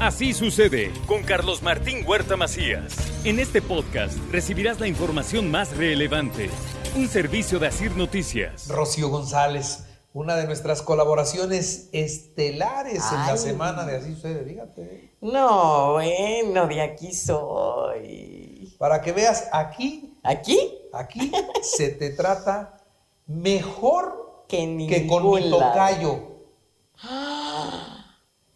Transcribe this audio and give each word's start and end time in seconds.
Así 0.00 0.34
sucede 0.34 0.92
con 1.06 1.22
Carlos 1.22 1.62
Martín 1.62 2.04
Huerta 2.06 2.36
Macías. 2.36 2.94
En 3.24 3.38
este 3.38 3.62
podcast 3.62 4.18
recibirás 4.30 4.78
la 4.78 4.86
información 4.88 5.50
más 5.50 5.74
relevante. 5.74 6.50
Un 6.96 7.08
servicio 7.08 7.58
de 7.58 7.68
Asir 7.68 7.96
Noticias. 7.96 8.68
Rocío 8.68 9.08
González, 9.08 9.86
una 10.12 10.36
de 10.36 10.44
nuestras 10.46 10.82
colaboraciones 10.82 11.88
estelares 11.92 13.02
en 13.10 13.18
la 13.20 13.38
semana 13.38 13.86
de 13.86 13.96
Así 13.96 14.14
sucede, 14.14 14.44
fíjate. 14.44 15.16
No, 15.22 15.94
bueno, 15.94 16.66
de 16.66 16.82
aquí 16.82 17.14
soy. 17.14 18.74
Para 18.78 19.00
que 19.00 19.12
veas, 19.12 19.48
aquí, 19.50 20.14
¿Aquí? 20.22 20.74
aquí 20.92 21.32
se 21.62 21.88
te 21.88 22.10
trata 22.10 22.84
mejor 23.26 24.44
Que 24.46 24.86
que 24.88 25.06
con 25.06 25.30
mi 25.30 25.50
tocayo. 25.50 26.36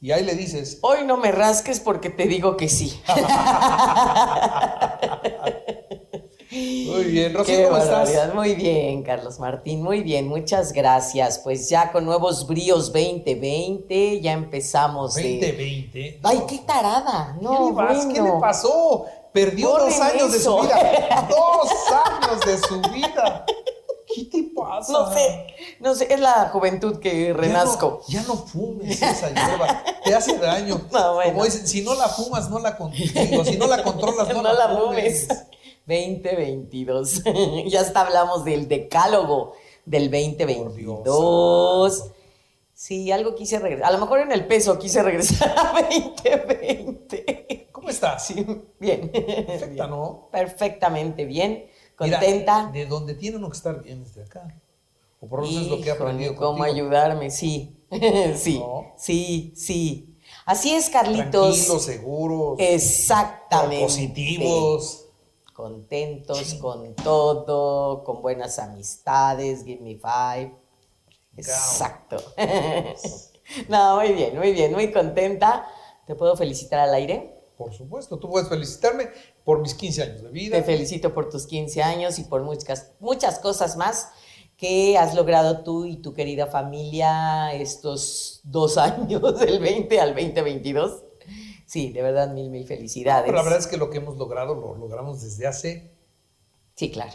Y 0.02 0.12
ahí 0.12 0.24
le 0.24 0.34
dices, 0.34 0.78
Hoy 0.80 1.04
no 1.04 1.16
me 1.18 1.30
rasques 1.30 1.78
porque 1.80 2.08
te 2.08 2.24
digo 2.24 2.56
que 2.56 2.68
sí. 2.70 3.00
muy 6.50 7.04
bien, 7.04 7.36
Qué 7.45 7.64
¿cómo 7.64 7.77
estás? 7.77 8.34
Muy 8.34 8.55
bien, 8.55 9.02
Carlos 9.02 9.38
Martín, 9.38 9.82
muy 9.82 10.02
bien, 10.02 10.27
muchas 10.27 10.72
gracias. 10.72 11.38
Pues 11.41 11.68
ya 11.68 11.92
con 11.92 12.05
nuevos 12.05 12.46
bríos 12.46 12.86
2020, 12.92 14.20
ya 14.20 14.32
empezamos 14.32 15.14
de... 15.14 15.34
2020. 15.34 16.20
Ay, 16.24 16.42
qué 16.48 16.58
tarada. 16.66 17.36
¿Qué, 17.38 17.44
No, 17.44 17.69
le 17.69 17.72
vas- 17.74 18.06
¿Qué 18.06 18.14
le 18.14 18.20
bueno. 18.22 18.41
pasó? 18.41 19.05
Perdió 19.32 19.69
dos 19.78 20.00
años 20.00 20.32
de 20.32 20.41
su 20.41 20.58
vida. 20.60 21.27
Dos 21.30 21.70
años 22.05 22.41
de 22.44 22.58
su 22.58 22.80
vida. 22.91 23.44
¿Qué 24.14 24.24
te 24.24 24.42
pasa? 24.55 24.92
No 24.92 25.12
sé, 25.12 25.46
no 25.80 25.95
sé, 25.95 26.12
es 26.12 26.20
la 26.20 26.48
juventud 26.52 26.98
que 26.98 27.28
Ya 27.28 27.32
renazco. 27.34 28.00
no, 28.06 28.12
ya 28.12 28.23
no 28.24 28.34
fumes 28.36 29.00
esa 29.00 29.28
hierba, 29.28 29.84
te 30.05 30.14
hace 30.14 30.36
daño. 30.38 30.80
No, 30.92 31.14
bueno. 31.14 31.33
Como 31.33 31.45
dicen, 31.45 31.66
si 31.66 31.83
no 31.83 31.95
la 31.95 32.09
fumas, 32.09 32.50
no 32.50 32.59
la 32.59 32.77
contigo. 32.77 33.45
Si 33.45 33.56
no 33.56 33.66
la 33.66 33.83
controlas, 33.83 34.28
no, 34.34 34.42
no 34.42 34.53
la 34.53 34.69
fumes. 34.77 35.27
fumes. 35.28 35.47
2022. 35.86 37.22
ya 37.69 37.81
hasta 37.81 38.00
hablamos 38.03 38.44
del 38.44 38.69
decálogo 38.69 39.55
del 39.84 40.11
2022. 40.11 42.05
Sí, 42.75 43.11
algo 43.12 43.34
quise 43.34 43.58
regresar. 43.58 43.88
A 43.88 43.92
lo 43.92 43.98
mejor 43.98 44.20
en 44.20 44.33
el 44.33 44.47
peso 44.47 44.78
quise 44.78 45.03
regresar 45.03 45.55
a 45.56 45.72
2020. 45.72 47.69
¿Cómo 47.72 47.91
estás? 47.91 48.27
Sí, 48.27 48.47
bien. 48.78 49.11
Perfecta. 49.11 49.86
¿no? 49.86 50.28
Perfectamente 50.33 51.25
bien. 51.27 51.66
Mira, 52.01 52.19
Contenta. 52.19 52.70
de 52.73 52.87
donde 52.87 53.15
tiene 53.15 53.37
uno 53.37 53.51
que 53.51 53.56
estar 53.56 53.83
bien 53.83 54.03
es 54.03 54.15
de 54.15 54.23
acá. 54.25 54.55
O 55.20 55.27
por 55.29 55.41
lo 55.41 55.47
menos 55.47 55.62
es 55.62 55.69
lo 55.69 55.77
que 55.77 55.83
he 55.83 55.87
Híjole, 55.87 56.01
aprendido 56.01 56.34
¿Cómo 56.37 56.59
contigo. 56.59 56.75
ayudarme? 56.77 57.31
Sí. 57.31 57.77
sí. 58.37 58.59
¿No? 58.59 58.93
Sí, 58.97 59.53
sí. 59.55 60.17
Así 60.47 60.73
es, 60.75 60.89
Carlitos. 60.89 61.55
Tranquilos, 61.56 61.83
seguros, 61.83 62.56
Exactamente. 62.59 63.84
positivos. 63.84 65.06
Contentos 65.53 66.55
con 66.55 66.95
todo, 66.95 68.03
con 68.03 68.23
buenas 68.23 68.59
amistades, 68.59 69.62
give 69.65 69.83
me 69.83 69.97
five. 69.97 70.55
Exacto. 71.37 72.17
no, 73.69 73.97
muy 73.97 74.12
bien, 74.12 74.39
muy 74.39 74.53
bien, 74.53 74.73
muy 74.73 74.91
contenta. 74.91 75.67
¿Te 76.06 76.15
puedo 76.15 76.34
felicitar 76.37 76.81
al 76.81 76.95
aire? 76.95 77.37
Por 77.59 77.75
supuesto, 77.75 78.19
tú 78.19 78.31
puedes 78.31 78.48
felicitarme 78.48 79.11
por 79.44 79.60
mis 79.60 79.74
15 79.74 80.02
años 80.02 80.22
de 80.22 80.30
vida. 80.30 80.56
Te 80.56 80.62
felicito 80.62 81.12
por 81.14 81.28
tus 81.28 81.46
15 81.46 81.83
años 81.83 82.19
y 82.19 82.24
por 82.24 82.42
muchas, 82.42 82.92
muchas 83.00 83.38
cosas 83.38 83.77
más 83.77 84.08
que 84.56 84.98
has 84.98 85.14
logrado 85.14 85.62
tú 85.62 85.86
y 85.86 85.97
tu 85.97 86.12
querida 86.12 86.47
familia 86.47 87.52
estos 87.55 88.41
dos 88.44 88.77
años, 88.78 89.38
del 89.41 89.58
20 89.58 90.00
al 90.00 90.14
2022. 90.14 91.05
Sí, 91.66 91.92
de 91.92 92.02
verdad, 92.02 92.32
mil, 92.32 92.50
mil 92.50 92.66
felicidades. 92.66 93.24
Pero 93.27 93.36
la 93.36 93.42
verdad 93.44 93.60
es 93.60 93.66
que 93.66 93.77
lo 93.77 93.91
que 93.91 93.98
hemos 93.98 94.16
logrado 94.19 94.55
lo 94.55 94.74
logramos 94.77 95.22
desde 95.22 95.47
hace 95.47 95.91
Sí, 96.75 96.91
claro, 96.91 97.12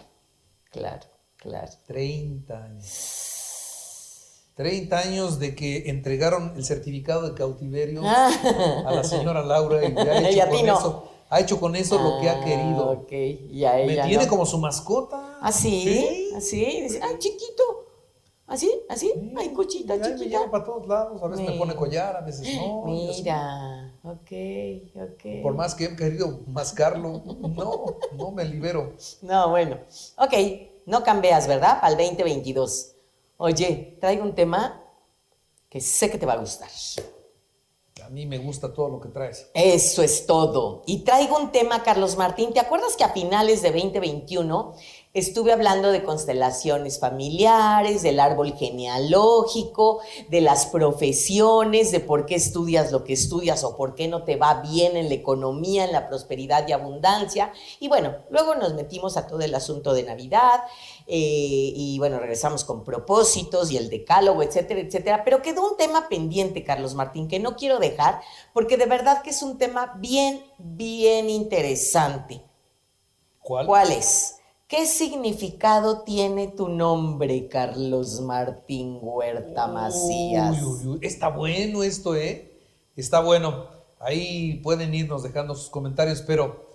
claro, 0.71 1.05
claro. 1.37 1.71
30 1.87 2.63
años. 2.63 4.51
30 4.55 4.97
años 4.97 5.39
de 5.39 5.55
que 5.55 5.89
entregaron 5.89 6.53
el 6.55 6.63
certificado 6.63 7.27
de 7.27 7.33
cautiverio 7.35 8.01
a 8.05 8.91
la 8.93 9.03
señora 9.03 9.43
Laura 9.43 9.83
y 9.83 9.93
ha 9.97 10.21
Y 10.31 10.35
hecho, 10.35 10.43
a 10.43 10.49
ti 10.49 10.57
con 10.57 10.65
no. 10.67 10.79
eso, 10.79 11.11
ha 11.29 11.39
hecho 11.39 11.59
con 11.59 11.75
eso 11.75 11.97
lo 12.01 12.19
que 12.21 12.29
ha 12.29 12.39
Ah, 12.41 12.43
querido. 12.45 12.89
Ok, 12.91 13.11
y 13.11 13.65
a 13.65 13.73
Me 13.73 13.93
ella 13.93 14.05
tiene 14.05 14.23
no. 14.23 14.29
como 14.29 14.45
su 14.45 14.57
mascota. 14.57 15.37
¿Ah, 15.41 15.51
sí? 15.51 16.29
¿Así? 16.35 16.81
Dice, 16.81 16.99
ay, 17.01 17.17
chiquito. 17.19 17.63
¿Así? 18.47 18.71
¿Así? 18.89 19.11
Ay, 19.35 19.49
cuchita, 19.49 19.95
Y 19.95 20.01
ahí 20.01 20.09
me 20.11 20.15
chiquita. 20.17 20.37
lleva 20.39 20.51
para 20.51 20.63
todos 20.63 20.87
lados. 20.87 21.21
A 21.23 21.27
veces 21.27 21.45
me 21.45 21.51
Mira. 21.53 21.59
pone 21.65 21.75
collar, 21.75 22.15
a 22.15 22.21
veces 22.21 22.47
no. 22.55 22.83
así. 23.09 23.21
Mira, 23.23 23.91
ok, 24.03 25.11
ok. 25.13 25.41
Por 25.41 25.53
más 25.55 25.73
que 25.73 25.85
he 25.85 25.95
querido 25.95 26.41
mascarlo, 26.47 27.23
no, 27.25 27.85
no 28.15 28.31
me 28.31 28.45
libero. 28.45 28.93
No, 29.23 29.49
bueno. 29.49 29.79
Ok, 30.17 30.33
no 30.85 31.03
cambias, 31.03 31.47
¿verdad? 31.47 31.81
Para 31.81 31.93
el 31.93 31.97
2022. 31.97 32.91
Oye, 33.37 33.97
traigo 33.99 34.21
un 34.23 34.35
tema 34.35 34.79
que 35.67 35.81
sé 35.81 36.11
que 36.11 36.19
te 36.19 36.27
va 36.27 36.33
a 36.33 36.37
gustar. 36.37 36.69
A 38.05 38.09
mí 38.09 38.27
me 38.27 38.37
gusta 38.37 38.71
todo 38.71 38.87
lo 38.87 39.01
que 39.01 39.09
traes. 39.09 39.49
Eso 39.55 40.03
es 40.03 40.27
todo. 40.27 40.83
Y 40.85 40.99
traigo 40.99 41.39
un 41.39 41.51
tema, 41.51 41.81
Carlos 41.81 42.17
Martín. 42.17 42.53
¿Te 42.53 42.59
acuerdas 42.59 42.95
que 42.95 43.03
a 43.03 43.09
finales 43.09 43.63
de 43.63 43.71
2021 43.71 44.75
estuve 45.15 45.53
hablando 45.53 45.91
de 45.93 46.03
constelaciones 46.03 46.99
familiares, 46.99 48.03
del 48.03 48.19
árbol 48.19 48.53
genealógico, 48.53 50.01
de 50.29 50.41
las 50.41 50.65
profesiones, 50.65 51.91
de 51.91 52.01
por 52.01 52.25
qué 52.25 52.35
estudias 52.35 52.91
lo 52.91 53.05
que 53.05 53.13
estudias 53.13 53.63
o 53.63 53.77
por 53.77 53.95
qué 53.95 54.09
no 54.09 54.23
te 54.23 54.35
va 54.35 54.61
bien 54.61 54.97
en 54.97 55.07
la 55.07 55.15
economía, 55.15 55.85
en 55.85 55.93
la 55.93 56.09
prosperidad 56.09 56.67
y 56.67 56.73
abundancia? 56.73 57.53
Y 57.79 57.87
bueno, 57.87 58.17
luego 58.29 58.55
nos 58.55 58.73
metimos 58.73 59.15
a 59.15 59.25
todo 59.25 59.39
el 59.39 59.55
asunto 59.55 59.93
de 59.93 60.03
Navidad 60.03 60.65
eh, 61.07 61.71
y 61.75 61.97
bueno, 61.97 62.19
regresamos 62.19 62.65
con 62.65 62.83
propósitos 62.83 63.71
y 63.71 63.77
el 63.77 63.89
decálogo, 63.89 64.43
etcétera, 64.43 64.81
etcétera. 64.81 65.23
Pero 65.23 65.41
quedó 65.41 65.71
un 65.71 65.77
tema 65.77 66.09
pendiente, 66.09 66.65
Carlos 66.65 66.93
Martín, 66.93 67.29
que 67.29 67.39
no 67.39 67.55
quiero 67.55 67.79
dejar 67.79 68.19
porque 68.53 68.75
de 68.75 68.85
verdad 68.85 69.21
que 69.21 69.29
es 69.29 69.41
un 69.41 69.57
tema 69.57 69.93
bien, 69.97 70.43
bien 70.57 71.29
interesante. 71.29 72.43
¿Cuál? 73.39 73.65
¿Cuál 73.65 73.93
es? 73.93 74.35
¿Qué 74.67 74.87
significado 74.87 76.01
tiene 76.01 76.47
tu 76.47 76.69
nombre, 76.69 77.47
Carlos 77.49 78.19
Martín 78.21 78.97
Huerta 78.99 79.67
Macías? 79.67 80.59
Uy, 80.63 80.67
uy, 80.67 80.87
uy. 80.87 80.99
Está 81.03 81.29
bueno 81.29 81.83
esto, 81.83 82.15
¿eh? 82.15 82.59
Está 82.95 83.19
bueno. 83.19 83.67
Ahí 83.99 84.55
pueden 84.63 84.91
irnos 84.95 85.21
dejando 85.21 85.53
sus 85.53 85.69
comentarios, 85.69 86.23
pero 86.23 86.65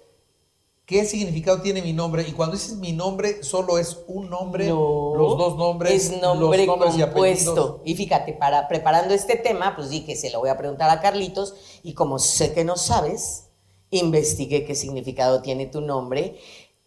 ¿qué 0.86 1.04
significado 1.04 1.62
tiene 1.62 1.82
mi 1.82 1.92
nombre? 1.92 2.24
Y 2.28 2.30
cuando 2.30 2.54
dices 2.54 2.76
mi 2.76 2.92
nombre, 2.92 3.42
solo 3.42 3.76
es 3.76 3.98
un 4.06 4.30
nombre, 4.30 4.68
No, 4.68 5.12
los 5.16 5.36
dos 5.36 5.56
nombres, 5.56 5.92
Es 5.92 6.22
nombre 6.22 6.58
los 6.58 6.66
nombres 6.68 6.96
compuesto. 6.96 7.82
Y, 7.84 7.96
fíjate, 7.96 8.34
para 8.34 8.68
preparando 8.68 9.14
este 9.14 9.34
tema, 9.34 9.74
pues 9.74 9.90
dije, 9.90 10.14
se 10.14 10.30
lo 10.30 10.38
voy 10.38 10.50
a 10.50 10.56
preguntar 10.56 10.90
a 10.90 11.00
Carlitos. 11.00 11.56
Y 11.82 11.94
como 11.94 12.20
sé 12.20 12.54
que 12.54 12.62
no 12.62 12.76
sabes, 12.76 13.48
investigué 13.90 14.64
qué 14.64 14.76
significado 14.76 15.42
tiene 15.42 15.66
tu 15.66 15.80
nombre 15.80 16.38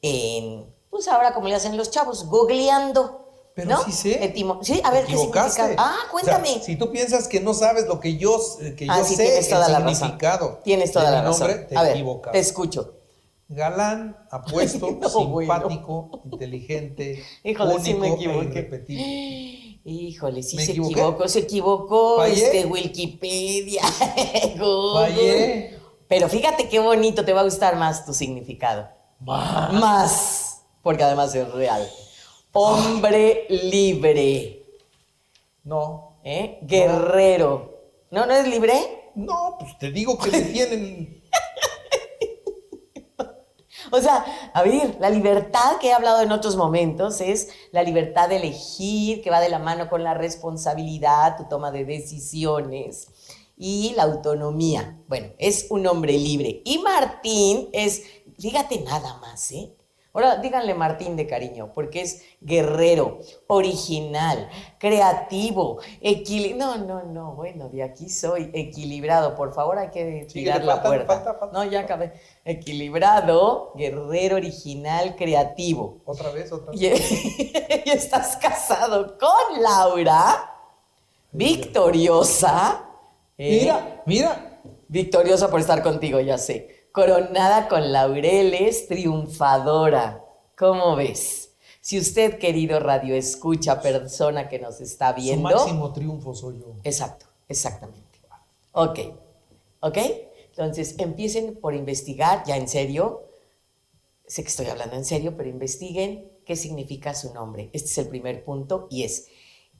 en, 0.02 0.66
pues 0.94 1.08
ahora 1.10 1.34
como 1.34 1.48
le 1.50 1.56
hacen 1.56 1.76
los 1.76 1.90
chavos, 1.92 2.26
googleando. 2.28 3.20
Pero 3.56 3.72
¿no? 3.72 3.84
sí 3.84 3.92
sé. 3.92 4.22
Etimo- 4.24 4.60
sí, 4.64 4.80
a 4.84 4.92
ver 4.92 5.06
qué 5.06 5.18
significado. 5.18 5.76
Ah, 5.78 5.98
cuéntame. 6.12 6.50
O 6.50 6.54
sea, 6.54 6.64
si 6.64 6.76
tú 6.76 6.92
piensas 6.92 7.28
que 7.28 7.40
no 7.40 7.54
sabes 7.54 7.86
lo 7.88 8.00
que 8.00 8.18
yo, 8.18 8.40
que 8.78 8.88
Ah, 8.90 9.00
yo 9.00 9.06
sí, 9.06 9.16
sé, 9.16 9.24
tienes 9.26 9.50
toda 9.50 9.66
el 9.68 9.72
la 9.74 9.80
razón. 9.80 9.96
significado 9.96 10.60
Tienes 10.64 10.92
toda 10.92 11.12
la 11.12 11.22
razón. 11.24 11.48
nombre, 11.48 11.66
te 11.66 11.78
a 11.78 11.82
ver, 11.84 11.92
equivocas. 11.94 12.32
te 12.32 12.40
escucho. 12.40 12.94
Galán, 13.50 14.18
apuesto, 14.32 14.90
No, 15.02 15.10
simpático, 15.10 16.22
inteligente, 16.32 17.24
Híjole, 17.44 17.80
sí 17.84 17.94
único 17.94 18.18
me 18.18 18.24
e 18.24 18.44
irrepetible. 18.46 19.80
Híjole, 19.86 20.42
sí 20.44 20.56
¿Me 20.56 20.66
se 20.66 20.72
equivoqué? 20.72 20.94
equivocó, 20.94 21.28
se 21.28 21.40
equivocó 21.40 22.18
¿Fallé? 22.18 22.46
este 22.46 22.66
Wikipedia. 22.66 23.84
Fallé. 24.94 25.78
Pero 26.08 26.30
fíjate 26.30 26.70
qué 26.70 26.80
bonito, 26.80 27.26
te 27.26 27.34
va 27.34 27.42
a 27.42 27.44
gustar 27.44 27.76
más 27.76 28.06
tu 28.06 28.14
significado. 28.14 28.88
Más. 29.20 29.74
Más, 29.74 30.43
porque 30.84 31.04
además 31.04 31.34
es 31.34 31.52
real. 31.52 31.90
Hombre 32.52 33.48
libre, 33.50 34.64
No, 35.64 36.20
¿eh? 36.24 36.60
Guerrero. 36.62 37.80
¿No, 38.12 38.28
no 38.28 38.34
es 38.34 38.48
libre? 38.48 38.74
no, 39.16 39.58
pues 39.60 39.78
te 39.80 39.92
digo 39.92 40.18
que 40.18 40.30
me 40.32 40.42
tienen. 40.54 41.24
O 43.92 44.02
sea, 44.02 44.26
a 44.54 44.64
ver, 44.64 44.98
la 45.00 45.10
libertad 45.12 45.78
que 45.80 45.90
he 45.90 45.94
hablado 45.94 46.22
en 46.22 46.32
otros 46.32 46.56
momentos 46.56 47.22
es 47.22 47.50
la 47.72 47.84
libertad 47.84 48.28
de 48.28 48.38
elegir, 48.38 49.22
que 49.22 49.30
va 49.30 49.40
de 49.40 49.50
la 49.50 49.60
mano 49.60 49.88
con 49.88 50.04
la 50.04 50.16
responsabilidad, 50.16 51.38
tu 51.38 51.44
toma 51.48 51.70
de 51.72 51.86
decisiones 51.86 53.08
y 53.56 53.94
la 53.96 54.04
autonomía. 54.04 54.98
Bueno, 55.08 55.34
es 55.38 55.68
un 55.70 55.86
hombre 55.86 56.14
libre. 56.18 56.64
Y 56.66 56.80
Martín 56.80 57.70
es, 57.72 58.02
fíjate 58.40 58.80
nada 58.82 59.18
más, 59.20 59.52
¿eh? 59.52 59.72
Ahora 60.16 60.36
díganle 60.36 60.76
Martín 60.76 61.16
de 61.16 61.26
cariño, 61.26 61.72
porque 61.74 62.02
es 62.02 62.22
guerrero, 62.40 63.18
original, 63.48 64.48
creativo, 64.78 65.80
equilibrado. 66.02 66.78
No, 66.78 66.86
no, 66.86 67.04
no, 67.12 67.32
bueno, 67.36 67.68
de 67.70 67.82
aquí 67.82 68.10
soy 68.10 68.52
equilibrado. 68.54 69.34
Por 69.36 69.56
favor, 69.56 69.80
hay 69.80 69.90
que 69.90 70.28
tirar 70.32 70.64
la 70.64 70.74
falta- 70.76 70.88
puerta. 70.90 71.14
falta- 71.16 71.34
falta. 71.40 71.58
No, 71.58 71.64
ya 71.70 71.80
acabé. 71.80 72.14
Equilibrado, 72.46 73.74
guerrero, 73.76 74.36
original, 74.36 75.16
creativo. 75.16 75.98
Otra 76.06 76.30
vez, 76.30 76.52
otra 76.52 76.72
vez. 76.72 76.80
Y, 76.80 76.86
y 77.86 77.90
estás 77.90 78.38
casado 78.38 79.18
con 79.18 79.64
Laura, 79.64 80.52
victoriosa. 81.32 82.86
¿eh? 83.38 83.60
Mira, 83.62 84.04
mira. 84.06 84.50
Victoriosa 84.88 85.50
por 85.50 85.60
estar 85.60 85.82
contigo, 85.82 86.20
ya 86.20 86.38
sé. 86.38 86.73
Coronada 86.94 87.68
con 87.70 87.92
laureles, 87.92 88.88
triunfadora. 88.88 90.24
¿Cómo 90.56 90.96
ves? 90.96 91.56
Si 91.82 91.98
usted, 91.98 92.38
querido 92.38 92.80
radio 92.80 93.16
escucha, 93.16 93.82
persona 93.82 94.48
que 94.48 94.60
nos 94.60 94.80
está 94.80 95.10
Su 95.16 95.24
viendo. 95.24 95.50
máximo 95.50 95.92
triunfo 95.92 96.36
soy 96.36 96.60
yo. 96.60 96.76
Exacto, 96.84 97.26
exactamente. 97.50 98.20
Ok, 98.74 99.00
ok. 99.80 99.98
Entonces 100.50 100.94
empiecen 101.00 101.56
por 101.56 101.74
investigar, 101.74 102.44
ya 102.46 102.58
en 102.58 102.68
serio. 102.68 103.24
Sé 104.28 104.44
que 104.44 104.50
estoy 104.50 104.68
hablando 104.68 104.96
en 104.96 105.04
serio, 105.04 105.36
pero 105.36 105.50
investiguen 105.50 106.32
qué 106.46 106.56
significa 106.56 107.16
su 107.16 107.34
nombre. 107.34 107.72
Este 107.74 107.90
es 107.90 107.98
el 107.98 108.08
primer 108.08 108.46
punto 108.46 108.86
y 108.92 109.02
es, 109.02 109.30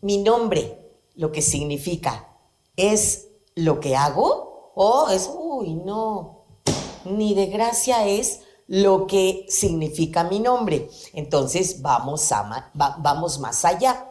mi 0.02 0.18
nombre, 0.18 0.80
lo 1.14 1.32
que 1.32 1.44
significa, 1.44 2.36
¿es 2.76 3.28
lo 3.54 3.80
que 3.80 3.96
hago? 3.96 4.72
¿O 4.74 5.10
es, 5.10 5.30
uy, 5.32 5.76
no, 5.76 6.33
ni 7.06 7.34
de 7.34 7.48
gracia 7.48 8.08
es 8.08 8.42
lo 8.68 9.08
que 9.08 9.46
significa 9.50 10.24
mi 10.24 10.40
nombre? 10.40 10.90
Entonces 11.14 11.82
vamos, 11.82 12.32
a 12.32 12.72
va- 12.80 12.98
vamos 13.00 13.40
más 13.40 13.66
allá. 13.66 14.10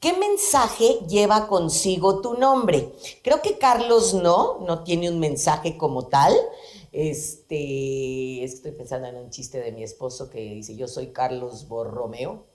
¿Qué 0.00 0.14
mensaje 0.14 0.98
lleva 1.08 1.46
consigo 1.46 2.20
tu 2.20 2.34
nombre? 2.34 2.92
Creo 3.22 3.40
que 3.40 3.58
Carlos 3.58 4.14
no, 4.14 4.58
no 4.66 4.82
tiene 4.82 5.08
un 5.08 5.20
mensaje 5.20 5.76
como 5.78 6.06
tal. 6.08 6.34
Este, 6.90 8.42
estoy 8.44 8.72
pensando 8.72 9.06
en 9.08 9.16
un 9.16 9.30
chiste 9.30 9.60
de 9.60 9.72
mi 9.72 9.82
esposo 9.82 10.28
que 10.28 10.40
dice, 10.40 10.76
yo 10.76 10.88
soy 10.88 11.08
Carlos 11.12 11.68
Borromeo, 11.68 12.46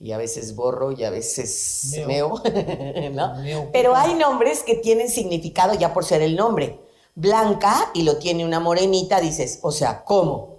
y 0.00 0.12
a 0.12 0.18
veces 0.18 0.54
borro 0.56 0.92
y 0.92 1.04
a 1.04 1.10
veces 1.10 1.92
Meo. 2.06 2.06
meo, 2.06 2.42
¿no? 3.12 3.34
Meo. 3.42 3.68
Pero 3.72 3.94
hay 3.94 4.14
nombres 4.14 4.62
que 4.62 4.74
tienen 4.76 5.08
significado 5.08 5.74
ya 5.74 5.92
por 5.94 6.04
ser 6.04 6.22
el 6.22 6.36
nombre. 6.36 6.80
Blanca, 7.14 7.90
y 7.94 8.02
lo 8.02 8.18
tiene 8.18 8.44
una 8.44 8.60
morenita, 8.60 9.20
dices, 9.20 9.60
o 9.62 9.70
sea, 9.70 10.04
¿cómo? 10.04 10.58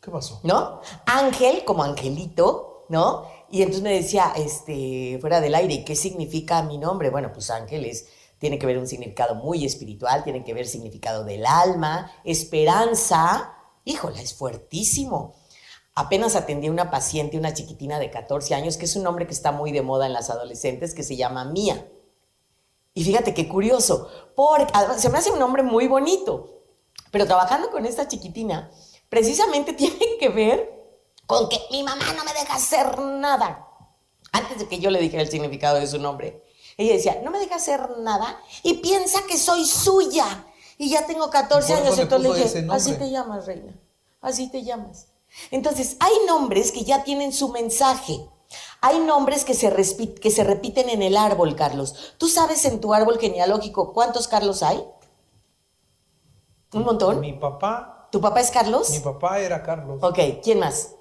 ¿Qué 0.00 0.10
pasó? 0.10 0.40
¿no? 0.42 0.80
Ángel, 1.06 1.64
como 1.64 1.82
angelito, 1.82 2.86
¿no? 2.88 3.26
Y 3.50 3.62
entonces 3.62 3.82
me 3.82 3.92
decía, 3.92 4.32
este, 4.36 5.18
fuera 5.20 5.40
del 5.40 5.54
aire, 5.54 5.74
¿y 5.74 5.84
qué 5.84 5.94
significa 5.94 6.62
mi 6.62 6.78
nombre? 6.78 7.10
Bueno, 7.10 7.32
pues 7.32 7.50
ángel 7.50 7.84
es, 7.84 8.06
tiene 8.38 8.58
que 8.58 8.66
ver 8.66 8.78
un 8.78 8.86
significado 8.86 9.36
muy 9.36 9.64
espiritual, 9.64 10.24
tiene 10.24 10.44
que 10.44 10.52
ver 10.52 10.66
significado 10.66 11.24
del 11.24 11.46
alma, 11.46 12.10
esperanza. 12.24 13.54
Híjola, 13.84 14.20
es 14.20 14.34
fuertísimo. 14.34 15.36
Apenas 15.94 16.34
atendí 16.34 16.66
a 16.66 16.72
una 16.72 16.90
paciente, 16.90 17.38
una 17.38 17.54
chiquitina 17.54 18.00
de 18.00 18.10
14 18.10 18.54
años, 18.54 18.76
que 18.76 18.86
es 18.86 18.96
un 18.96 19.04
nombre 19.04 19.26
que 19.26 19.32
está 19.32 19.52
muy 19.52 19.70
de 19.70 19.82
moda 19.82 20.06
en 20.06 20.12
las 20.12 20.28
adolescentes, 20.28 20.92
que 20.92 21.04
se 21.04 21.16
llama 21.16 21.44
Mía. 21.44 21.86
Y 22.94 23.02
fíjate 23.04 23.34
qué 23.34 23.48
curioso, 23.48 24.08
porque 24.36 24.72
se 24.98 25.08
me 25.08 25.18
hace 25.18 25.32
un 25.32 25.40
nombre 25.40 25.64
muy 25.64 25.88
bonito, 25.88 26.62
pero 27.10 27.26
trabajando 27.26 27.70
con 27.70 27.84
esta 27.84 28.06
chiquitina, 28.06 28.70
precisamente 29.08 29.72
tiene 29.74 30.16
que 30.18 30.28
ver 30.28 30.72
con 31.26 31.48
que 31.48 31.58
mi 31.70 31.82
mamá 31.82 32.04
no 32.16 32.24
me 32.24 32.32
deja 32.32 32.54
hacer 32.54 32.98
nada. 33.00 33.68
Antes 34.32 34.58
de 34.58 34.68
que 34.68 34.78
yo 34.78 34.90
le 34.90 35.00
dijera 35.00 35.22
el 35.22 35.30
significado 35.30 35.78
de 35.78 35.86
su 35.86 35.98
nombre, 35.98 36.42
ella 36.76 36.94
decía, 36.94 37.20
no 37.22 37.30
me 37.30 37.38
deja 37.38 37.56
hacer 37.56 37.98
nada 37.98 38.40
y 38.62 38.74
piensa 38.74 39.22
que 39.28 39.36
soy 39.36 39.64
suya. 39.64 40.46
Y 40.76 40.90
ya 40.90 41.06
tengo 41.06 41.30
14 41.30 41.50
Por 41.50 41.60
eso 41.60 41.74
años, 41.84 41.98
entonces 41.98 42.30
le 42.30 42.44
dije, 42.44 42.66
así 42.72 42.94
te 42.94 43.10
llamas, 43.10 43.46
reina, 43.46 43.80
así 44.20 44.50
te 44.50 44.64
llamas. 44.64 45.06
Entonces, 45.50 45.96
hay 46.00 46.12
nombres 46.26 46.72
que 46.72 46.84
ya 46.84 47.04
tienen 47.04 47.32
su 47.32 47.48
mensaje. 47.50 48.28
Hay 48.86 48.98
nombres 49.00 49.46
que 49.46 49.54
se, 49.54 49.74
respi- 49.74 50.12
que 50.20 50.30
se 50.30 50.44
repiten 50.44 50.90
en 50.90 51.00
el 51.00 51.16
árbol, 51.16 51.56
Carlos. 51.56 52.14
¿Tú 52.18 52.28
sabes 52.28 52.66
en 52.66 52.80
tu 52.82 52.92
árbol 52.92 53.18
genealógico 53.18 53.94
cuántos 53.94 54.28
Carlos 54.28 54.62
hay? 54.62 54.84
¿Un 56.74 56.84
montón? 56.84 57.20
Mi 57.20 57.32
papá, 57.32 58.08
¿Tu 58.12 58.20
papá 58.20 58.40
es 58.40 58.50
Carlos? 58.50 58.90
mi 58.90 59.00
papá 59.00 59.38
era 59.40 59.62
Carlos. 59.62 60.00
Ok, 60.02 60.18
¿quién 60.42 60.58
más? 60.60 60.94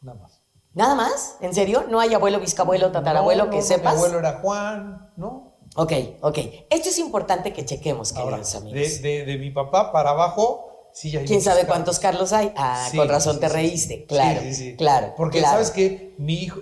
Nada 0.00 0.18
más. 0.20 0.40
¿Nada 0.74 0.94
más? 0.94 1.36
¿En 1.40 1.52
serio? 1.54 1.86
¿No 1.88 1.98
hay 1.98 2.14
abuelo, 2.14 2.38
bisabuelo, 2.38 2.92
tatarabuelo 2.92 3.46
No, 3.46 3.50
que 3.50 3.56
no, 3.58 3.62
sepas? 3.62 3.94
Mi 3.94 3.98
abuelo 3.98 4.18
era 4.20 4.38
Juan, 4.40 5.12
¿no? 5.16 5.56
Ok, 5.74 5.92
ok. 6.20 6.38
Esto 6.70 6.88
es 6.90 6.98
importante 6.98 7.52
que 7.52 7.64
chequemos, 7.64 8.14
Ahora, 8.14 8.36
queridos 8.36 8.52
de, 8.52 8.58
amigos. 8.58 9.02
de- 9.02 9.24
de 9.24 9.38
mi 9.38 9.50
papá 9.50 9.90
para 9.90 10.10
abajo, 10.10 10.90
sí 10.92 11.10
ya 11.10 11.18
hay 11.20 11.26
¿Quién 11.26 11.42
sabe 11.42 11.60
Carlos. 11.62 11.74
cuántos 11.74 11.98
Carlos 11.98 12.32
hay? 12.32 12.52
Ah, 12.56 12.86
Sí, 12.90 12.96
con 12.96 13.08
razón 13.08 13.34
sí, 13.34 13.40
te 13.40 13.48
reíste. 13.48 14.06
Claro, 14.06 14.40
claro. 14.78 15.14
Porque 15.16 15.38
claro. 15.40 15.54
sabes 15.54 15.70
que 15.72 16.14
mi 16.18 16.34
hijo, 16.34 16.60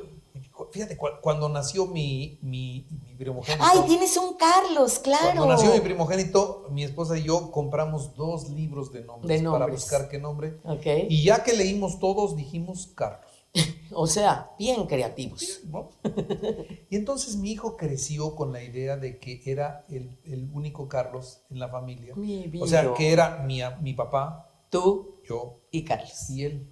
fíjate, 0.74 0.96
cu- 0.96 1.06
cuando 1.22 1.48
nació 1.48 1.86
mi, 1.86 2.38
mi, 2.42 2.84
mi 3.06 3.14
primogénito. 3.14 3.64
Ay, 3.64 3.80
tienes 3.86 4.16
un 4.16 4.34
Carlos, 4.36 4.98
claro. 4.98 5.22
Cuando 5.22 5.46
nació 5.46 5.72
mi 5.72 5.78
primogénito, 5.80 6.66
mi 6.70 6.82
esposa 6.82 7.16
y 7.16 7.22
yo 7.22 7.52
compramos 7.52 8.14
dos 8.16 8.48
libros 8.50 8.92
de 8.92 9.04
nombres, 9.04 9.40
De 9.40 9.48
para 9.48 9.66
buscar 9.66 10.08
qué 10.08 10.18
nombre. 10.18 10.58
Ok. 10.64 10.84
Y 11.08 11.22
ya 11.22 11.44
que 11.44 11.52
leímos 11.52 12.00
todos, 12.00 12.36
dijimos 12.36 12.88
Carlos. 12.94 13.30
O 13.96 14.08
sea, 14.08 14.50
bien 14.58 14.86
creativos. 14.86 15.60
¿no? 15.66 15.90
Y 16.90 16.96
entonces 16.96 17.36
mi 17.36 17.52
hijo 17.52 17.76
creció 17.76 18.34
con 18.34 18.52
la 18.52 18.60
idea 18.62 18.96
de 18.96 19.18
que 19.20 19.40
era 19.46 19.84
el, 19.88 20.18
el 20.24 20.50
único 20.52 20.88
Carlos 20.88 21.42
en 21.50 21.60
la 21.60 21.68
familia. 21.68 22.14
Mi 22.16 22.50
O 22.60 22.66
sea, 22.66 22.92
que 22.94 23.12
era 23.12 23.44
mi, 23.46 23.60
mi 23.80 23.94
papá, 23.94 24.50
Tú 24.70 25.20
yo 25.28 25.60
y 25.70 25.84
Carlos. 25.84 26.28
y 26.30 26.42
él. 26.44 26.70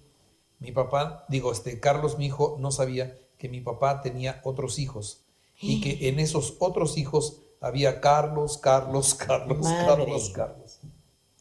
Mi 0.59 0.73
papá, 0.73 1.25
digo, 1.29 1.53
este 1.53 1.79
Carlos, 1.79 2.17
mi 2.17 2.25
hijo, 2.25 2.57
no 2.59 2.71
sabía 2.71 3.17
que 3.43 3.49
mi 3.49 3.59
papá 3.59 3.99
tenía 3.99 4.39
otros 4.45 4.79
hijos 4.79 5.19
y 5.59 5.81
que 5.81 6.07
en 6.07 6.21
esos 6.21 6.55
otros 6.59 6.97
hijos 6.97 7.41
había 7.59 7.99
Carlos, 7.99 8.57
Carlos, 8.57 9.13
Carlos, 9.27 9.59
Madre. 9.59 10.05
Carlos, 10.05 10.29
Carlos. 10.29 10.79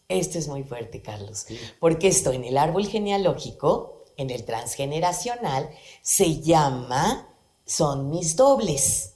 Esto 0.09 0.39
es 0.41 0.49
muy 0.49 0.65
fuerte, 0.65 1.01
Carlos. 1.01 1.47
Porque 1.79 2.09
esto 2.09 2.33
en 2.33 2.43
el 2.43 2.59
árbol 2.59 2.89
genealógico, 2.89 4.03
en 4.17 4.31
el 4.31 4.45
transgeneracional, 4.45 5.71
se 6.03 6.41
llama 6.41 7.29
son 7.65 8.11
mis 8.11 8.35
dobles. 8.35 9.15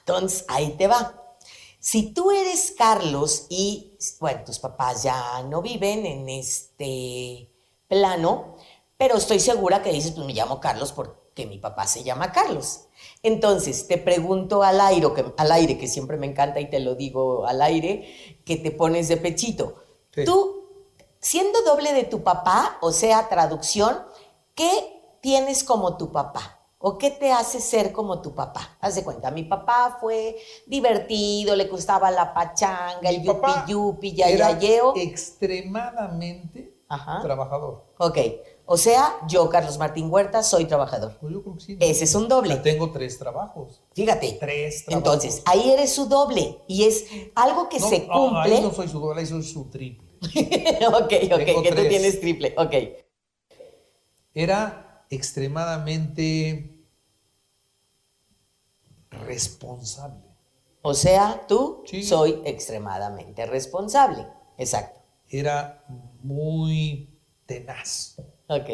Entonces, 0.00 0.44
ahí 0.48 0.70
te 0.72 0.88
va. 0.88 1.36
Si 1.78 2.12
tú 2.12 2.32
eres 2.32 2.74
Carlos 2.76 3.46
y, 3.48 3.96
bueno, 4.18 4.42
tus 4.44 4.58
papás 4.58 5.04
ya 5.04 5.40
no 5.44 5.62
viven 5.62 6.04
en 6.04 6.28
este 6.28 7.48
plano, 7.86 8.56
pero 8.98 9.16
estoy 9.16 9.40
segura 9.40 9.82
que 9.82 9.92
dices, 9.92 10.10
pues 10.10 10.26
me 10.26 10.34
llamo 10.34 10.60
Carlos 10.60 10.92
porque 10.92 11.46
mi 11.46 11.58
papá 11.58 11.86
se 11.86 12.02
llama 12.02 12.32
Carlos. 12.32 12.80
Entonces, 13.22 13.86
te 13.86 13.96
pregunto 13.96 14.64
al 14.64 14.80
aire, 14.80 15.06
que, 15.14 15.24
al 15.36 15.52
aire, 15.52 15.78
que 15.78 15.86
siempre 15.86 16.16
me 16.16 16.26
encanta 16.26 16.58
y 16.60 16.68
te 16.68 16.80
lo 16.80 16.96
digo 16.96 17.46
al 17.46 17.62
aire, 17.62 18.42
que 18.44 18.56
te 18.56 18.72
pones 18.72 19.06
de 19.08 19.16
pechito. 19.16 19.76
Sí. 20.12 20.24
Tú, 20.24 20.64
siendo 21.20 21.62
doble 21.62 21.92
de 21.92 22.04
tu 22.04 22.22
papá, 22.24 22.76
o 22.80 22.90
sea, 22.90 23.28
traducción, 23.28 23.96
¿qué 24.56 25.00
tienes 25.20 25.62
como 25.62 25.96
tu 25.96 26.10
papá? 26.10 26.56
¿O 26.80 26.96
qué 26.98 27.10
te 27.10 27.32
hace 27.32 27.60
ser 27.60 27.92
como 27.92 28.20
tu 28.20 28.34
papá? 28.34 28.76
Haz 28.80 28.94
de 28.96 29.04
cuenta, 29.04 29.30
mi 29.32 29.42
papá 29.44 29.98
fue 30.00 30.36
divertido, 30.66 31.56
le 31.56 31.64
gustaba 31.66 32.10
la 32.10 32.32
pachanga, 32.34 33.10
el 33.10 33.20
Mi 33.20 33.26
yupi 33.26 33.50
yupi, 33.66 34.20
era 34.22 34.52
yayayeo. 34.52 34.94
extremadamente 34.96 36.72
Ajá. 36.88 37.20
trabajador. 37.20 37.84
Ok, 37.98 38.18
o 38.70 38.76
sea, 38.76 39.16
yo, 39.26 39.48
Carlos 39.48 39.78
Martín 39.78 40.10
Huerta, 40.10 40.42
soy 40.42 40.66
trabajador. 40.66 41.16
Pues 41.18 41.32
yo 41.32 41.42
creo 41.42 41.54
que 41.56 41.60
sí. 41.64 41.76
Ese 41.80 42.04
es 42.04 42.14
un 42.14 42.28
doble. 42.28 42.52
sea, 42.54 42.62
tengo 42.62 42.92
tres 42.92 43.18
trabajos. 43.18 43.80
Fíjate. 43.94 44.36
Tres 44.38 44.84
trabajos. 44.84 44.92
Entonces, 45.14 45.42
ahí 45.46 45.70
eres 45.70 45.92
su 45.94 46.06
doble 46.06 46.58
y 46.68 46.84
es 46.84 47.06
algo 47.34 47.70
que 47.70 47.78
No, 47.80 47.88
se 47.88 48.06
no, 48.06 48.12
cumple. 48.12 48.56
ahí 48.56 48.62
no 48.62 48.70
soy 48.70 48.88
su 48.88 49.00
doble, 49.00 49.20
ahí 49.20 49.26
soy 49.26 49.42
su 49.42 49.70
triple. 49.70 50.06
ok, 50.20 51.12
ok, 51.32 51.44
Tengo 51.46 51.62
que 51.62 51.72
tú 51.74 51.88
tienes 51.88 52.20
triple. 52.20 52.54
Ok. 52.58 52.74
Era 54.34 55.04
extremadamente 55.08 56.84
responsable. 59.10 60.22
O 60.82 60.94
sea, 60.94 61.44
tú 61.48 61.82
Sí. 61.86 62.02
soy 62.02 62.40
extremadamente 62.44 63.46
responsable. 63.46 64.26
Exacto. 64.58 65.00
Era 65.30 65.84
muy 66.22 67.18
tenaz. 67.46 68.16
Ok. 68.48 68.70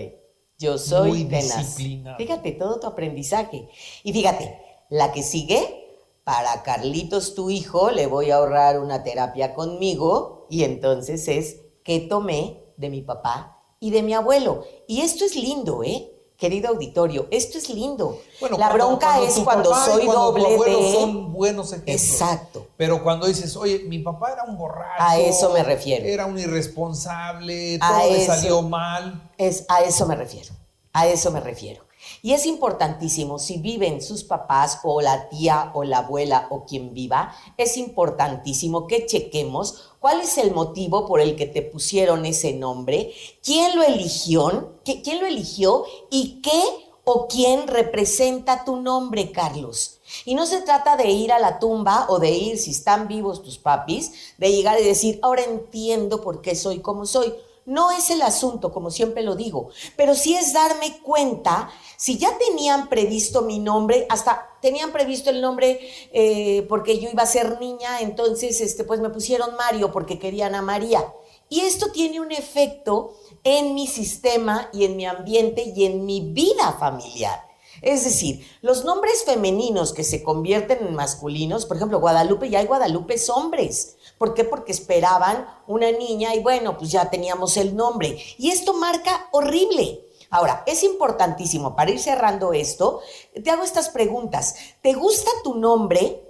Yo 0.59 0.79
soy 0.79 1.11
Muy 1.11 1.25
tenaz. 1.25 1.77
Fíjate 2.17 2.53
todo 2.53 2.79
tu 2.79 2.87
aprendizaje. 2.87 3.69
Y 4.03 4.13
fíjate, 4.13 4.59
la 4.89 5.13
que 5.13 5.23
sigue, 5.23 5.85
para 6.23 6.63
Carlitos, 6.63 7.35
tu 7.35 7.51
hijo, 7.51 7.91
le 7.91 8.07
voy 8.07 8.31
a 8.31 8.37
ahorrar 8.37 8.81
una 8.81 9.03
terapia 9.03 9.55
conmigo. 9.55 10.47
Y 10.49 10.63
entonces 10.63 11.29
es 11.29 11.61
que 11.83 12.01
tomé 12.01 12.65
de 12.77 12.89
mi 12.89 13.03
papá 13.03 13.63
y 13.81 13.91
de 13.91 14.03
mi 14.03 14.15
abuelo. 14.15 14.65
Y 14.87 15.01
esto 15.01 15.25
es 15.25 15.37
lindo, 15.37 15.83
¿eh? 15.83 16.14
Querido 16.37 16.69
auditorio, 16.71 17.29
esto 17.31 17.59
es 17.59 17.69
lindo. 17.71 18.21
Bueno, 18.41 18.59
la 18.59 18.67
cuando- 18.69 18.87
bronca 18.89 19.07
cuando 19.15 19.27
es 19.27 19.39
cuando 19.39 19.75
soy 19.75 20.05
cuando 20.05 20.33
doble 20.33 20.49
de... 20.83 20.93
son 20.93 21.33
buenos 21.33 21.73
ejemplos. 21.73 21.95
Exacto. 22.03 22.67
Pero 22.77 23.03
cuando 23.05 23.27
dices, 23.29 23.55
oye, 23.57 23.85
mi 23.87 24.01
papá 24.01 24.33
era 24.33 24.43
un 24.45 24.59
borracho. 24.59 24.97
A 24.99 25.17
eso 25.19 25.53
me 25.53 25.63
refiero. 25.63 26.05
Era 26.05 26.27
un 26.27 26.37
irresponsable, 26.39 27.79
A 27.81 27.89
todo 27.89 27.99
le 28.11 28.23
eso. 28.23 28.35
salió 28.35 28.63
mal. 28.63 29.31
Es, 29.39 29.65
a 29.69 29.83
eso 29.83 30.07
me 30.07 30.17
refiero, 30.17 30.53
a 30.93 31.07
eso 31.07 31.31
me 31.31 31.41
refiero. 31.41 31.85
Y 32.23 32.33
es 32.33 32.47
importantísimo, 32.47 33.39
si 33.39 33.59
viven 33.59 34.01
sus 34.03 34.25
papás 34.25 34.81
o 34.83 35.01
la 35.01 35.29
tía 35.29 35.71
o 35.75 35.85
la 35.85 35.99
abuela 35.99 36.47
o 36.51 36.65
quien 36.65 36.95
viva, 36.95 37.35
es 37.57 37.77
importantísimo 37.77 38.87
que 38.87 39.07
chequemos 39.07 39.91
cuál 40.01 40.21
es 40.21 40.39
el 40.39 40.53
motivo 40.53 41.07
por 41.07 41.21
el 41.21 41.37
que 41.37 41.47
te 41.47 41.63
pusieron 41.63 42.25
ese 42.27 42.53
nombre, 42.53 43.13
quién 43.43 43.77
lo 43.77 43.83
eligió, 43.83 44.75
¿Qui- 44.85 45.03
quién 45.03 45.21
lo 45.21 45.27
eligió 45.27 45.85
y 46.11 46.41
qué 46.43 46.63
o 47.07 47.29
quién 47.29 47.69
representa 47.69 48.65
tu 48.65 48.77
nombre, 48.77 49.31
Carlos. 49.31 49.99
Y 50.25 50.35
no 50.35 50.47
se 50.47 50.63
trata 50.63 50.97
de 50.97 51.11
ir 51.11 51.33
a 51.33 51.39
la 51.39 51.59
tumba 51.59 52.07
o 52.09 52.19
de 52.19 52.31
ir, 52.31 52.59
si 52.59 52.71
están 52.71 53.09
vivos 53.09 53.43
tus 53.43 53.59
papis, 53.59 54.13
de 54.39 54.51
llegar 54.53 54.81
y 54.81 54.85
decir, 54.85 55.19
ahora 55.23 55.43
entiendo 55.45 56.23
por 56.23 56.41
qué 56.41 56.55
soy 56.55 56.81
como 56.81 57.05
soy. 57.05 57.35
No 57.67 57.91
es 57.91 58.11
el 58.11 58.21
asunto, 58.21 58.73
como 58.73 58.91
siempre 58.91 59.23
lo 59.23 59.37
digo, 59.37 59.71
pero 59.97 60.15
sí 60.15 60.35
es 60.35 60.53
darme 60.53 60.99
cuenta, 61.03 61.71
si 61.97 62.19
ya 62.19 62.37
tenían 62.37 62.89
previsto 62.91 63.41
mi 63.43 63.59
nombre, 63.59 64.07
hasta 64.11 64.51
tenían 64.61 64.93
previsto 64.93 65.31
el 65.31 65.41
nombre 65.41 65.81
eh, 66.13 66.67
porque 66.69 66.99
yo 66.99 67.09
iba 67.11 67.23
a 67.23 67.27
ser 67.27 67.59
niña, 67.61 68.01
entonces 68.01 68.61
este, 68.61 68.85
pues 68.85 69.01
me 69.01 69.09
pusieron 69.09 69.57
Mario 69.57 69.93
porque 69.93 70.19
querían 70.19 70.55
a 70.55 70.63
María. 70.63 71.13
Y 71.49 71.61
esto 71.61 71.91
tiene 71.93 72.21
un 72.21 72.33
efecto 72.33 73.15
en 73.45 73.75
mi 73.75 73.87
sistema 73.87 74.69
y 74.73 74.85
en 74.85 74.97
mi 74.97 75.07
ambiente 75.07 75.73
y 75.75 75.85
en 75.85 76.05
mi 76.05 76.21
vida 76.21 76.73
familiar. 76.79 77.54
Es 77.83 78.05
decir, 78.05 78.47
los 78.63 78.85
nombres 78.85 79.25
femeninos 79.25 79.93
que 79.93 80.05
se 80.05 80.23
convierten 80.23 80.87
en 80.87 80.95
masculinos, 80.95 81.67
por 81.67 81.77
ejemplo, 81.77 82.01
Guadalupe, 82.01 82.51
ya 82.51 82.61
hay 82.61 82.67
Guadalupes 82.67 83.29
hombres. 83.31 83.97
¿Por 84.19 84.35
qué? 84.35 84.45
Porque 84.45 84.73
esperaban 84.73 85.47
una 85.67 85.91
niña 85.91 86.35
y 86.35 86.41
bueno, 86.41 86.79
pues 86.79 86.91
ya 86.91 87.11
teníamos 87.11 87.57
el 87.57 87.77
nombre. 87.77 88.19
Y 88.39 88.51
esto 88.51 88.75
marca 88.75 89.29
horrible. 89.33 90.01
Ahora, 90.31 90.65
es 90.67 90.83
importantísimo, 90.83 91.77
para 91.77 91.93
ir 91.93 92.01
cerrando 92.01 92.53
esto, 92.53 93.01
te 93.43 93.51
hago 93.51 93.63
estas 93.63 93.89
preguntas. 93.91 94.57
¿Te 94.83 94.93
gusta 94.93 95.31
tu 95.45 95.55
nombre? 95.55 96.25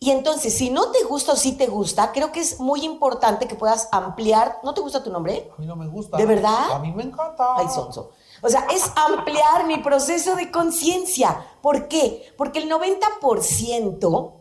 Y 0.00 0.12
entonces, 0.12 0.56
si 0.56 0.70
no 0.70 0.92
te 0.92 1.02
gusta 1.02 1.32
o 1.32 1.36
sí 1.36 1.56
te 1.56 1.66
gusta, 1.66 2.12
creo 2.12 2.30
que 2.30 2.38
es 2.38 2.60
muy 2.60 2.84
importante 2.84 3.48
que 3.48 3.56
puedas 3.56 3.88
ampliar. 3.90 4.60
¿No 4.62 4.74
te 4.74 4.80
gusta 4.80 5.02
tu 5.02 5.10
nombre? 5.10 5.50
A 5.56 5.60
mí 5.60 5.66
no 5.66 5.74
me 5.74 5.88
gusta. 5.88 6.16
¿De 6.16 6.24
verdad? 6.24 6.72
A 6.72 6.78
mí 6.78 6.92
me 6.92 7.02
encanta. 7.02 7.56
Ay, 7.56 7.66
sonso. 7.68 8.12
O 8.42 8.48
sea, 8.48 8.66
es 8.70 8.90
ampliar 8.96 9.66
mi 9.66 9.78
proceso 9.78 10.36
de 10.36 10.50
conciencia. 10.50 11.44
¿Por 11.60 11.88
qué? 11.88 12.32
Porque 12.36 12.60
el 12.60 12.70
90% 12.70 14.32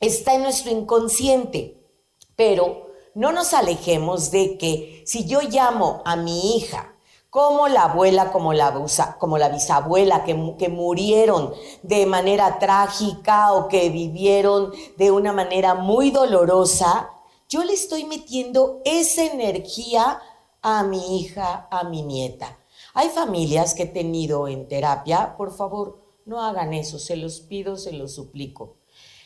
está 0.00 0.34
en 0.34 0.42
nuestro 0.42 0.70
inconsciente. 0.70 1.78
Pero 2.36 2.86
no 3.14 3.32
nos 3.32 3.52
alejemos 3.52 4.30
de 4.30 4.56
que 4.56 5.02
si 5.06 5.26
yo 5.26 5.40
llamo 5.42 6.02
a 6.04 6.16
mi 6.16 6.56
hija 6.56 6.94
como 7.28 7.66
la 7.68 7.84
abuela, 7.84 8.30
como 8.30 8.52
la, 8.52 8.74
como 9.18 9.38
la 9.38 9.48
bisabuela, 9.48 10.24
que, 10.24 10.54
que 10.58 10.68
murieron 10.68 11.54
de 11.82 12.04
manera 12.04 12.58
trágica 12.58 13.52
o 13.52 13.68
que 13.68 13.88
vivieron 13.88 14.72
de 14.98 15.10
una 15.10 15.32
manera 15.32 15.74
muy 15.74 16.10
dolorosa, 16.10 17.08
yo 17.48 17.64
le 17.64 17.72
estoy 17.72 18.04
metiendo 18.04 18.80
esa 18.84 19.24
energía 19.24 20.20
a 20.60 20.82
mi 20.84 21.20
hija, 21.20 21.68
a 21.70 21.84
mi 21.84 22.02
nieta. 22.02 22.58
Hay 22.94 23.08
familias 23.08 23.74
que 23.74 23.84
he 23.84 23.86
tenido 23.86 24.48
en 24.48 24.68
terapia, 24.68 25.34
por 25.36 25.54
favor, 25.54 25.98
no 26.26 26.42
hagan 26.42 26.74
eso, 26.74 26.98
se 26.98 27.16
los 27.16 27.40
pido, 27.40 27.76
se 27.76 27.92
los 27.92 28.14
suplico. 28.14 28.76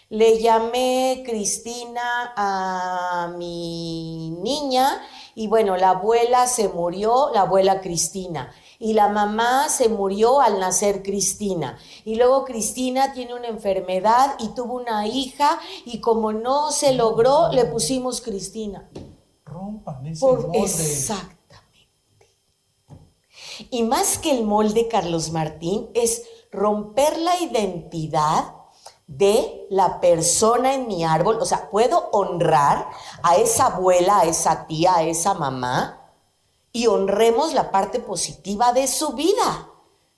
Le 0.08 0.38
llamé 0.38 1.24
Cristina 1.26 2.32
a 2.36 3.34
mi 3.36 4.30
niña 4.40 5.02
y 5.34 5.48
bueno, 5.48 5.76
la 5.76 5.90
abuela 5.90 6.46
se 6.46 6.68
murió, 6.68 7.30
la 7.34 7.40
abuela 7.40 7.80
Cristina. 7.80 8.52
Y 8.78 8.92
la 8.92 9.08
mamá 9.08 9.68
se 9.68 9.88
murió 9.88 10.40
al 10.40 10.60
nacer 10.60 11.02
Cristina. 11.02 11.76
Y 12.04 12.14
luego 12.14 12.44
Cristina 12.44 13.12
tiene 13.12 13.34
una 13.34 13.48
enfermedad 13.48 14.36
y 14.38 14.48
tuvo 14.48 14.74
una 14.74 15.08
hija 15.08 15.58
y 15.84 16.00
como 16.00 16.32
no 16.32 16.70
se 16.70 16.92
logró, 16.92 17.50
le 17.50 17.64
pusimos 17.64 18.20
Cristina. 18.20 18.88
Rompan 19.44 20.06
ese 20.06 20.20
Por 20.20 20.46
molde. 20.46 20.62
exactamente. 20.62 21.35
Y 23.70 23.82
más 23.82 24.18
que 24.18 24.30
el 24.30 24.44
molde, 24.44 24.88
Carlos 24.88 25.30
Martín, 25.32 25.90
es 25.94 26.22
romper 26.50 27.18
la 27.18 27.40
identidad 27.40 28.54
de 29.06 29.66
la 29.70 30.00
persona 30.00 30.74
en 30.74 30.88
mi 30.88 31.04
árbol. 31.04 31.38
O 31.40 31.46
sea, 31.46 31.70
puedo 31.70 32.08
honrar 32.12 32.88
a 33.22 33.36
esa 33.36 33.66
abuela, 33.66 34.20
a 34.20 34.24
esa 34.24 34.66
tía, 34.66 34.96
a 34.96 35.02
esa 35.02 35.34
mamá 35.34 36.02
y 36.76 36.88
honremos 36.88 37.54
la 37.54 37.70
parte 37.70 38.00
positiva 38.00 38.74
de 38.74 38.86
su 38.86 39.14
vida. 39.14 39.70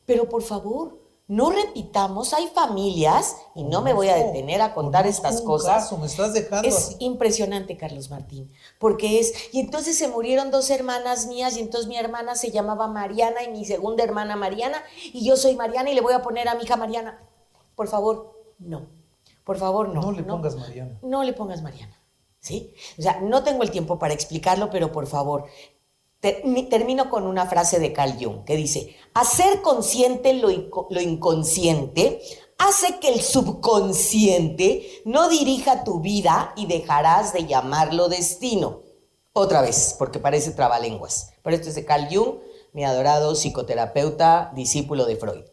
Pero 0.07 0.29
por 0.29 0.43
favor, 0.43 0.99
no 1.29 1.51
repitamos, 1.51 2.33
hay 2.33 2.47
familias, 2.49 3.37
y 3.55 3.63
no 3.63 3.83
me 3.83 3.93
voy 3.93 4.09
a 4.09 4.17
detener 4.17 4.63
a 4.63 4.73
contar 4.75 5.07
estas 5.07 5.41
un 5.43 5.47
cosas. 5.47 5.85
caso, 5.85 5.99
me 5.99 6.07
estás 6.07 6.33
dejando 6.33 6.67
Es 6.67 6.75
así. 6.77 6.97
impresionante, 7.01 7.77
Carlos 7.77 8.11
Martín, 8.11 8.51
porque 8.79 9.21
es, 9.21 9.53
y 9.53 9.61
entonces 9.61 9.97
se 9.99 10.09
murieron 10.09 10.51
dos 10.51 10.71
hermanas 10.71 11.27
mías, 11.27 11.57
y 11.57 11.61
entonces 11.61 11.87
mi 11.87 11.97
hermana 11.97 12.35
se 12.35 12.51
llamaba 12.51 12.89
Mariana 12.89 13.43
y 13.45 13.51
mi 13.51 13.65
segunda 13.67 14.03
hermana 14.03 14.37
Mariana, 14.37 14.83
y 15.13 15.25
yo 15.25 15.37
soy 15.37 15.55
Mariana 15.55 15.91
y 15.91 15.95
le 15.95 16.01
voy 16.01 16.15
a 16.15 16.23
poner 16.23 16.49
a 16.49 16.55
mi 16.55 16.65
hija 16.65 16.77
Mariana. 16.77 17.23
Por 17.77 17.89
favor, 17.89 18.35
no. 18.59 18.87
Por 19.45 19.59
favor, 19.59 19.89
no. 19.91 20.01
No 20.01 20.13
le 20.13 20.23
pongas 20.23 20.57
Mariana. 20.57 20.99
No 21.03 21.23
le 21.23 21.33
pongas 21.35 21.63
Mariana. 21.63 21.95
¿Sí? 22.41 22.73
O 22.99 23.03
sea, 23.03 23.21
no 23.21 23.43
tengo 23.43 23.63
el 23.63 23.71
tiempo 23.71 23.99
para 23.99 24.15
explicarlo, 24.15 24.71
pero 24.71 24.93
por 24.93 25.07
favor, 25.07 25.45
termino 26.21 27.11
con 27.11 27.27
una 27.27 27.47
frase 27.47 27.79
de 27.79 27.93
Carl 27.93 28.17
Jung 28.21 28.45
que 28.45 28.57
dice, 28.57 28.97
hacer 29.15 29.63
consciente 29.63 30.35
lo, 30.35 30.51
inco- 30.51 30.87
lo 30.91 31.01
inconsciente 31.01 32.21
hace 32.59 32.99
que 32.99 33.13
el 33.13 33.21
subconsciente 33.21 35.03
no 35.05 35.29
dirija 35.29 35.85
tu 35.85 36.01
vida 36.01 36.53
y 36.57 36.67
dejarás 36.67 37.33
de 37.33 37.47
llamarlo 37.47 38.09
destino. 38.09 38.83
Otra 39.33 39.63
vez, 39.63 39.95
porque 39.97 40.19
parece 40.19 40.51
trabalenguas. 40.51 41.35
Pero 41.43 41.55
esto 41.55 41.69
es 41.69 41.77
de 41.77 41.85
Carl 41.85 42.09
Jung, 42.13 42.41
mi 42.73 42.85
adorado 42.85 43.35
psicoterapeuta, 43.35 44.51
discípulo 44.55 45.07
de 45.07 45.17
Freud. 45.17 45.45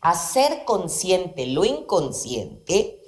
Hacer 0.00 0.64
consciente 0.64 1.46
lo 1.46 1.66
inconsciente 1.66 2.99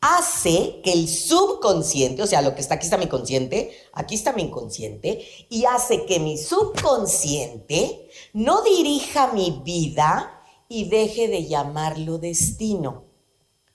hace 0.00 0.80
que 0.82 0.92
el 0.92 1.08
subconsciente, 1.08 2.22
o 2.22 2.26
sea, 2.26 2.42
lo 2.42 2.54
que 2.54 2.60
está 2.60 2.76
aquí 2.76 2.84
está 2.84 2.96
mi 2.96 3.08
consciente, 3.08 3.72
aquí 3.92 4.14
está 4.14 4.32
mi 4.32 4.42
inconsciente, 4.42 5.24
y 5.48 5.64
hace 5.66 6.06
que 6.06 6.18
mi 6.20 6.38
subconsciente 6.38 8.08
no 8.32 8.62
dirija 8.62 9.32
mi 9.32 9.60
vida 9.64 10.42
y 10.68 10.88
deje 10.88 11.28
de 11.28 11.46
llamarlo 11.46 12.18
destino. 12.18 13.04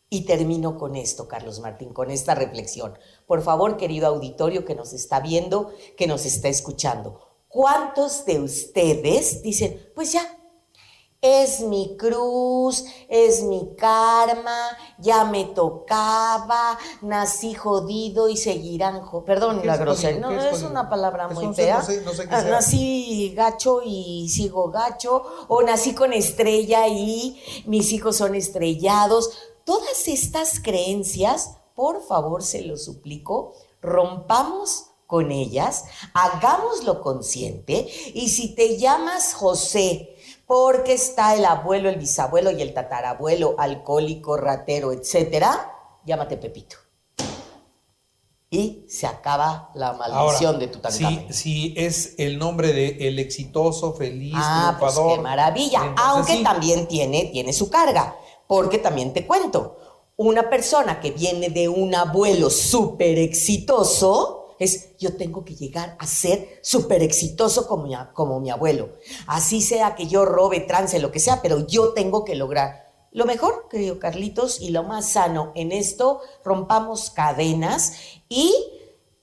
Y 0.10 0.22
termino 0.22 0.78
con 0.78 0.96
esto, 0.96 1.28
Carlos 1.28 1.60
Martín, 1.60 1.92
con 1.92 2.10
esta 2.10 2.36
reflexión. 2.36 2.98
Por 3.28 3.42
favor, 3.42 3.76
querido 3.76 4.08
auditorio 4.08 4.64
que 4.64 4.76
nos 4.76 4.94
está 4.94 5.20
viendo, 5.20 5.74
que 5.98 6.08
nos 6.08 6.26
está 6.26 6.48
escuchando, 6.48 7.20
¿cuántos 7.48 8.26
de 8.26 8.40
ustedes 8.40 9.42
dicen, 9.42 9.92
pues 9.94 10.14
ya, 10.14 10.24
es 11.26 11.62
mi 11.62 11.98
cruz, 11.98 12.86
es 13.10 13.42
mi 13.44 13.76
karma, 13.76 14.56
ya 15.00 15.26
me 15.26 15.46
tocaba, 15.46 16.78
nací 17.02 17.54
jodido 17.54 18.30
y 18.30 18.38
seguirán 18.38 19.02
jo- 19.02 19.24
Perdón 19.26 19.62
¿Qué 19.62 19.68
la 19.68 19.78
grosería, 19.78 20.20
no, 20.20 20.30
¿Qué 20.30 20.38
es 20.50 20.58
es 20.58 20.64
una 20.64 20.90
palabra 20.90 21.28
muy 21.28 21.48
sé, 21.48 21.54
fea. 21.64 21.80
no 21.80 21.84
sé- 21.86 22.02
no 22.02 22.14
sé 22.14 22.28
qué 22.28 22.36
Ah, 22.36 22.42
sea. 22.42 22.52
Nací 22.52 23.34
gacho 23.36 23.82
y 23.84 24.30
sigo 24.30 24.70
gacho, 24.70 25.24
o 25.48 25.62
nací 25.64 25.94
con 25.96 26.14
estrella 26.14 26.88
y 26.88 27.42
mis 27.66 27.92
hijos 27.92 28.18
son 28.18 28.36
estrellados. 28.36 29.32
Todas 29.64 30.08
estas 30.08 30.60
creencias, 30.60 31.58
por 31.74 32.04
favor, 32.06 32.44
se 32.44 32.62
lo 32.62 32.78
suplico, 32.78 33.54
rompamos 33.82 34.86
con 35.08 35.32
ellas, 35.32 35.84
hagámoslo 36.14 37.02
consciente 37.02 37.88
y 38.16 38.30
si 38.30 38.56
te 38.56 38.78
llamas 38.78 39.34
José, 39.36 40.15
porque 40.46 40.94
está 40.94 41.36
el 41.36 41.46
abuelo, 41.46 41.90
el 41.90 41.98
bisabuelo 41.98 42.52
y 42.52 42.62
el 42.62 42.74
tatarabuelo 42.74 43.56
alcohólico, 43.58 44.38
ratero, 44.38 44.92
etcétera, 44.92 45.72
llámate 46.06 46.38
Pepito. 46.38 46.78
Y 48.50 48.86
se 48.88 49.08
acaba 49.08 49.72
la 49.74 49.94
maldición 49.94 50.56
Ahora, 50.56 50.60
de 50.60 50.68
tu 50.68 50.80
si, 50.92 51.28
si 51.32 51.74
es 51.76 52.14
el 52.18 52.38
nombre 52.38 52.72
de 52.74 53.08
el 53.08 53.20
exitoso, 53.20 53.94
feliz, 53.94 54.36
Ah, 54.38 54.78
pues 54.80 54.94
qué 54.98 55.20
maravilla. 55.20 55.80
entonces 55.80 56.06
Aunque 56.06 56.34
sí. 56.38 56.44
también 56.44 56.88
tiene, 56.88 57.26
tiene 57.34 57.52
su 57.52 57.70
carga. 57.70 58.16
Porque 58.48 58.78
también 58.78 59.12
te 59.12 59.26
cuento, 59.26 59.78
una 60.16 60.50
persona 60.50 61.02
que 61.02 61.12
viene 61.12 61.50
de 61.50 61.68
un 61.68 61.96
abuelo 61.96 62.50
súper 62.52 63.18
exitoso, 63.18 64.35
es 64.60 64.98
yo 64.98 65.16
tengo 65.16 65.44
que 65.44 65.56
llegar 65.56 65.96
a 66.00 66.08
ser 66.08 66.60
súper 66.62 67.04
exitoso 67.04 67.68
como 67.68 67.84
mi, 67.84 67.96
como 68.14 68.40
mi 68.40 68.50
abuelo. 68.50 68.90
Así 69.28 69.62
sea 69.62 69.96
que 69.96 70.08
yo 70.08 70.26
robe, 70.26 70.62
trance, 70.62 71.00
lo 71.00 71.12
que 71.12 71.20
sea, 71.20 71.42
pero 71.42 71.66
yo 71.68 71.94
tengo 71.94 72.26
que 72.26 72.36
lograr. 72.36 72.86
Lo 73.12 73.26
mejor, 73.26 73.68
querido 73.70 74.00
Carlitos, 74.00 74.60
y 74.60 74.70
lo 74.70 74.84
más 74.84 75.14
sano 75.14 75.52
en 75.56 75.72
esto, 75.72 76.20
rompamos 76.44 77.10
cadenas 77.10 77.94
y 78.28 78.54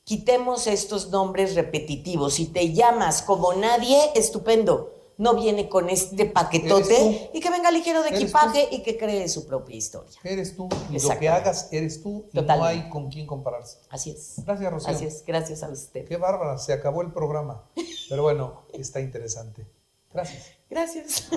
quitemos 0.04 0.66
estos 0.66 1.10
nombres 1.10 1.54
repetitivos. 1.54 2.34
Si 2.34 2.46
te 2.46 2.72
llamas 2.72 3.22
como 3.22 3.52
nadie, 3.52 3.98
estupendo 4.14 5.01
no 5.22 5.36
viene 5.36 5.68
con 5.68 5.88
este 5.88 6.26
paquetote 6.26 7.30
y 7.32 7.38
que 7.38 7.48
venga 7.48 7.70
ligero 7.70 8.02
de 8.02 8.08
equipaje 8.08 8.68
y 8.72 8.82
que 8.82 8.98
cree 8.98 9.28
su 9.28 9.46
propia 9.46 9.76
historia. 9.76 10.18
Eres 10.24 10.56
tú, 10.56 10.68
y 10.90 11.00
lo 11.00 11.18
que 11.18 11.28
hagas 11.28 11.68
eres 11.70 12.02
tú 12.02 12.26
y 12.32 12.40
no 12.40 12.64
hay 12.64 12.88
con 12.88 13.08
quién 13.08 13.24
compararse. 13.24 13.78
Así 13.88 14.10
es. 14.10 14.42
Gracias, 14.44 14.72
Rocío. 14.72 14.94
Así 14.94 15.04
es, 15.04 15.24
gracias 15.24 15.62
a 15.62 15.68
usted. 15.68 16.06
Qué 16.06 16.16
bárbara, 16.16 16.58
se 16.58 16.72
acabó 16.72 17.02
el 17.02 17.12
programa. 17.12 17.62
Pero 18.08 18.24
bueno, 18.24 18.62
está 18.72 19.00
interesante. 19.00 19.64
Gracias. 20.12 20.50
Gracias. 20.68 21.28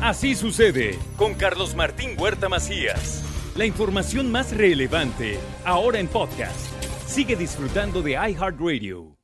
Así 0.00 0.36
sucede 0.36 0.96
con 1.16 1.34
Carlos 1.34 1.74
Martín 1.74 2.16
Huerta 2.18 2.48
Macías. 2.48 3.22
La 3.56 3.66
información 3.66 4.30
más 4.30 4.56
relevante, 4.56 5.38
ahora 5.64 5.98
en 5.98 6.06
podcast. 6.06 6.56
Sigue 7.06 7.34
disfrutando 7.34 8.00
de 8.00 8.12
iHeartRadio. 8.12 9.21